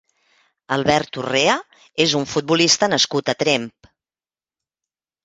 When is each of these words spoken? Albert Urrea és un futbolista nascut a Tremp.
Albert 0.77 1.19
Urrea 1.23 1.57
és 2.05 2.15
un 2.19 2.25
futbolista 2.31 2.89
nascut 2.95 3.29
a 3.35 3.37
Tremp. 3.43 3.69